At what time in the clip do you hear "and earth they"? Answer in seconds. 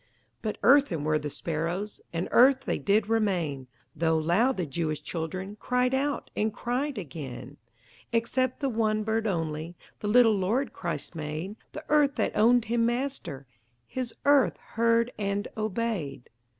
2.11-2.79